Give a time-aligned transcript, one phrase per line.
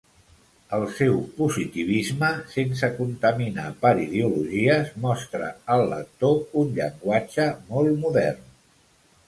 [0.75, 8.49] El seu positivisme, sense contaminar per ideologies, mostra al lector un llenguatge molt modern.